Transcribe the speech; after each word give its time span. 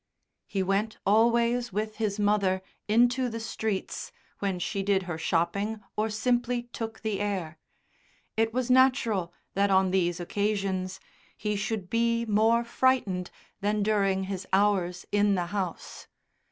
He 0.47 0.63
went 0.63 0.97
always 1.05 1.71
with 1.71 1.97
his 1.97 2.19
mother 2.19 2.63
into 2.87 3.29
the 3.29 3.39
streets 3.39 4.11
when 4.39 4.57
she 4.57 4.81
did 4.81 5.03
her 5.03 5.19
shopping 5.19 5.79
or 5.95 6.09
simply 6.09 6.63
took 6.63 7.01
the 7.03 7.19
air. 7.19 7.59
It 8.35 8.51
was 8.51 8.71
natural 8.71 9.31
that 9.53 9.69
on 9.69 9.91
these 9.91 10.19
occasions, 10.19 10.99
he 11.37 11.55
should 11.55 11.87
be 11.87 12.25
more 12.25 12.63
frightened 12.63 13.29
than 13.59 13.83
during 13.83 14.23
his 14.23 14.47
hours 14.51 15.05
in 15.11 15.35
the 15.35 15.45
house. 15.53 16.07